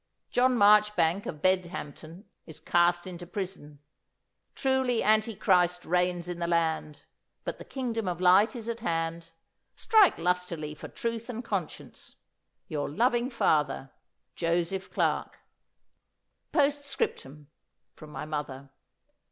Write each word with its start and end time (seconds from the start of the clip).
John 0.31 0.57
Marchbank, 0.57 1.27
of 1.27 1.43
Bedhampton, 1.43 2.23
is 2.47 2.59
cast 2.59 3.05
into 3.05 3.27
prison. 3.27 3.77
Truly 4.55 5.03
Antichrist 5.03 5.85
reigns 5.85 6.27
in 6.27 6.39
the 6.39 6.47
land, 6.47 7.03
but 7.43 7.59
the 7.59 7.63
kingdom 7.63 8.07
of 8.07 8.19
light 8.19 8.55
is 8.55 8.67
at 8.67 8.79
hand. 8.79 9.29
Strike 9.75 10.17
lustily 10.17 10.73
for 10.73 10.87
truth 10.87 11.29
and 11.29 11.45
conscience. 11.45 12.15
Your 12.67 12.89
loving 12.89 13.29
father, 13.29 13.91
JOSEPH 14.35 14.89
CLARKE."' 14.91 15.37
'"Postscriptum 16.51 17.45
(from 17.93 18.09
my 18.09 18.25
mother). 18.25 18.71